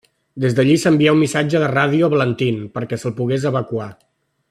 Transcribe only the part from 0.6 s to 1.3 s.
s'envià un